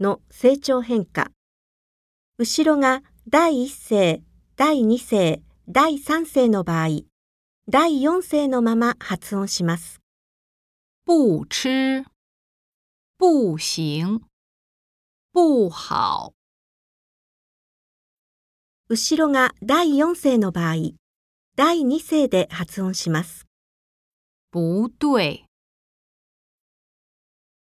[0.00, 1.30] の成長変化。
[2.38, 4.22] 後ろが第一世、
[4.56, 7.02] 第2世、第3世の場合、
[7.68, 10.00] 第4世のまま発音します。
[11.06, 12.04] 不吃、
[13.18, 14.20] 不行、
[15.32, 16.34] 不好。
[18.88, 20.74] 後ろが第4世の場合、
[21.56, 23.46] 第2世で発音します。
[24.50, 25.46] 不对、